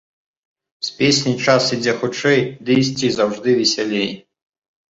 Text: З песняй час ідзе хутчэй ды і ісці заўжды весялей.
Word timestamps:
З 0.85 0.95
песняй 1.01 1.35
час 1.45 1.69
ідзе 1.77 1.93
хутчэй 1.99 2.41
ды 2.71 2.79
і 2.81 2.87
ісці 2.87 3.13
заўжды 3.19 3.49
весялей. 3.59 4.11